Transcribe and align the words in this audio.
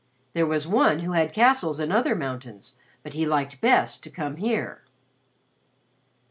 There 0.33 0.47
was 0.47 0.65
one 0.67 1.01
who 1.01 1.11
had 1.11 1.31
castles 1.31 1.79
in 1.79 1.91
other 1.91 2.15
mountains, 2.15 2.73
but 3.03 3.13
he 3.13 3.27
liked 3.27 3.61
best 3.61 4.01
to 4.03 4.09
come 4.09 4.37
here. 4.37 4.81